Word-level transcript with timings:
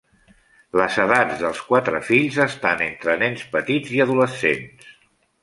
Les 0.79 0.95
edats 1.03 1.35
dels 1.41 1.61
quatre 1.67 1.99
fills 2.07 2.39
estan 2.47 2.81
entre 2.87 3.19
nens 3.25 3.45
petits 3.59 3.95
i 3.99 4.03
adolescents. 4.09 4.91